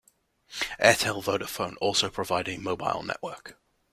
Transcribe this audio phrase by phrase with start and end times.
[0.81, 3.59] Airtel-Vodafone also provide a mobile network.